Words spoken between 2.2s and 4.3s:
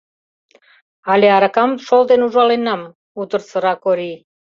ужаленам?— утыр сыра Корий.